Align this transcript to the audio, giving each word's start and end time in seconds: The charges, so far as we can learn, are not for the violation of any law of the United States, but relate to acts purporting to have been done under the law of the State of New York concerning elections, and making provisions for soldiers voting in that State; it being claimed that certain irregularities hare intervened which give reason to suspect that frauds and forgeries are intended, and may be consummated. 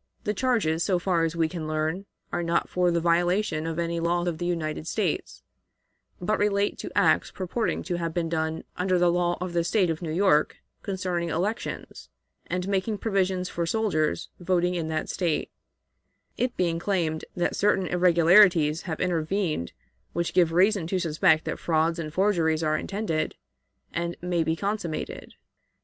The 0.22 0.34
charges, 0.34 0.84
so 0.84 1.00
far 1.00 1.24
as 1.24 1.34
we 1.34 1.48
can 1.48 1.66
learn, 1.66 2.06
are 2.30 2.44
not 2.44 2.68
for 2.68 2.92
the 2.92 3.00
violation 3.00 3.66
of 3.66 3.76
any 3.76 3.98
law 3.98 4.22
of 4.24 4.38
the 4.38 4.46
United 4.46 4.86
States, 4.86 5.42
but 6.20 6.38
relate 6.38 6.78
to 6.78 6.92
acts 6.96 7.32
purporting 7.32 7.82
to 7.82 7.96
have 7.96 8.14
been 8.14 8.28
done 8.28 8.62
under 8.76 9.00
the 9.00 9.10
law 9.10 9.36
of 9.40 9.52
the 9.52 9.64
State 9.64 9.90
of 9.90 10.00
New 10.00 10.12
York 10.12 10.58
concerning 10.84 11.30
elections, 11.30 12.08
and 12.46 12.68
making 12.68 12.98
provisions 12.98 13.48
for 13.48 13.66
soldiers 13.66 14.28
voting 14.38 14.76
in 14.76 14.86
that 14.86 15.08
State; 15.08 15.50
it 16.36 16.56
being 16.56 16.78
claimed 16.78 17.24
that 17.34 17.56
certain 17.56 17.88
irregularities 17.88 18.82
hare 18.82 18.94
intervened 19.00 19.72
which 20.12 20.34
give 20.34 20.52
reason 20.52 20.86
to 20.86 21.00
suspect 21.00 21.44
that 21.46 21.58
frauds 21.58 21.98
and 21.98 22.14
forgeries 22.14 22.62
are 22.62 22.78
intended, 22.78 23.34
and 23.92 24.16
may 24.22 24.44
be 24.44 24.54
consummated. 24.54 25.34